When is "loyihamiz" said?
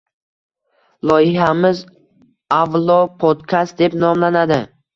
1.09-1.83